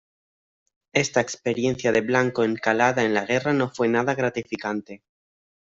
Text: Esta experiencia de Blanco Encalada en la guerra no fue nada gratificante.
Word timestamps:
Esta 0.93 1.21
experiencia 1.21 1.91
de 1.91 2.01
Blanco 2.01 2.43
Encalada 2.43 3.03
en 3.03 3.13
la 3.13 3.23
guerra 3.27 3.53
no 3.53 3.69
fue 3.69 3.87
nada 3.87 4.15
gratificante. 4.15 5.03